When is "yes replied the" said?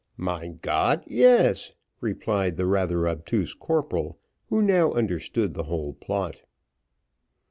1.05-2.65